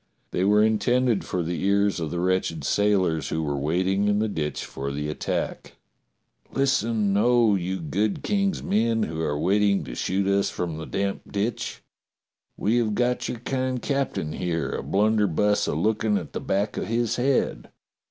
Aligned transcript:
They 0.31 0.43
were 0.43 0.63
intended 0.63 1.23
for 1.23 1.43
the 1.43 1.63
ears 1.63 1.99
of 1.99 2.09
the 2.09 2.19
wretched 2.19 2.63
sailors 2.63 3.29
who 3.29 3.43
were 3.43 3.55
waiting 3.55 4.07
in 4.07 4.17
the 4.17 4.27
ditch 4.27 4.65
for 4.65 4.91
the 4.91 5.07
attack: 5.09 5.75
"Listen, 6.51 7.15
oh, 7.17 7.53
you 7.53 7.79
good 7.79 8.23
King's 8.23 8.63
men 8.63 9.03
who 9.03 9.21
are 9.21 9.37
waiting 9.37 9.83
to 9.83 9.93
shoot 9.93 10.25
us 10.25 10.49
from 10.49 10.77
the 10.79 10.87
damp 10.87 11.31
ditch. 11.31 11.83
We 12.57 12.77
have 12.77 12.95
got 12.95 13.29
your 13.29 13.41
kind 13.41 13.79
captain 13.79 14.33
here, 14.33 14.71
a 14.71 14.81
blunderbuss 14.81 15.67
a 15.67 15.75
looking 15.75 16.17
at 16.17 16.33
the 16.33 16.41
back 16.41 16.77
of 16.77 16.87
his 16.87 17.17
head. 17.17 17.69